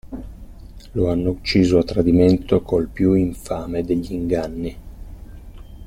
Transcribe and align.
Lo 0.93 1.11
hanno 1.11 1.29
ucciso 1.29 1.77
a 1.77 1.83
tradimento 1.83 2.63
col 2.63 2.87
più 2.87 3.13
infame 3.13 3.83
degli 3.85 4.13
inganni. 4.13 4.77